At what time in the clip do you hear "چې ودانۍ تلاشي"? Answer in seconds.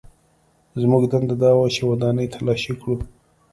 1.75-2.73